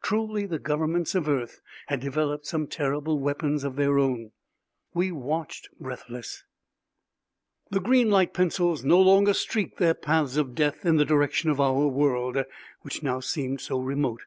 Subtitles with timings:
[0.00, 4.30] Truly, the governments of Earth had developed some terrible weapons of their own!
[4.94, 6.42] We watched, breathless.
[7.70, 11.60] The green light pencils no longer streaked their paths of death in the direction of
[11.60, 12.42] our world,
[12.80, 14.22] which now seemed so remote.